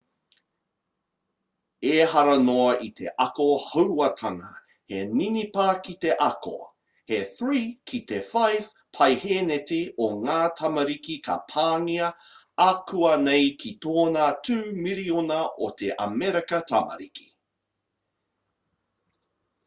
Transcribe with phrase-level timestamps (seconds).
[1.95, 4.47] ehara noa i te ako hauātanga
[4.93, 6.53] he ninipa ki te ako
[7.11, 12.09] he 3 ki te 5 paeheneti o ngā tamariki ka pāngia
[12.67, 17.29] akuanei ko tōna 2 miriona o ā amerika tamariki